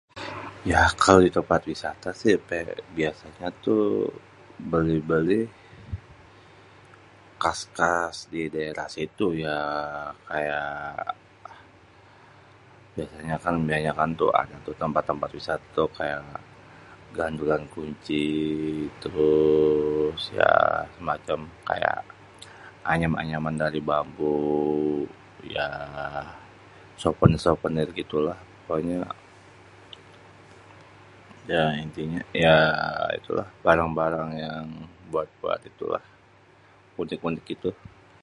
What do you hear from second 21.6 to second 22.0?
kaya